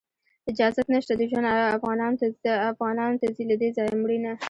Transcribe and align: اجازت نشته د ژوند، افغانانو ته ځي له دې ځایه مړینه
اجازت 0.51 0.85
نشته 0.95 1.13
د 1.17 1.21
ژوند، 1.29 1.47
افغانانو 2.71 3.19
ته 3.21 3.27
ځي 3.35 3.43
له 3.49 3.55
دې 3.61 3.69
ځایه 3.77 3.93
مړینه 4.03 4.31